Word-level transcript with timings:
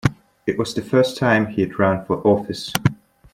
It 0.47 0.57
was 0.57 0.73
the 0.73 0.81
first 0.81 1.15
time 1.17 1.45
he'd 1.45 1.77
run 1.77 2.03
for 2.07 2.25
office. 2.25 2.73